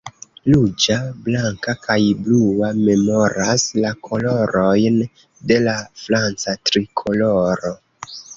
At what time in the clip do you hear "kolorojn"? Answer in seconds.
4.09-4.99